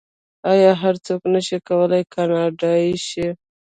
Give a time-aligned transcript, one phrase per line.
[0.51, 3.27] آیا هر څوک نشي کولی کاناډایی شي؟